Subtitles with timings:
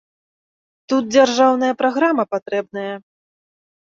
[0.93, 2.93] Тут дзяржаўная праграма патрэбная.